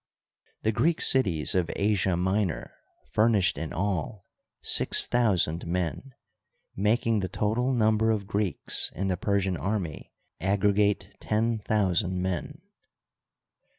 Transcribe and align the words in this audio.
The 0.63 0.71
Greek 0.71 0.99
cities 0.99 1.53
of 1.53 1.69
Asia 1.75 2.17
Minor 2.17 2.73
furnished 3.11 3.55
in 3.55 3.71
all 3.71 4.25
six 4.63 5.05
thousand 5.05 5.67
men, 5.67 6.15
making 6.75 7.19
the 7.19 7.29
total 7.29 7.71
number 7.71 8.09
of 8.09 8.25
Greeks 8.25 8.91
in 8.95 9.09
the 9.09 9.15
Persian 9.17 9.55
army 9.57 10.11
aggregate 10.39 11.11
ten 11.19 11.59
thousand 11.59 12.19
men. 12.19 12.63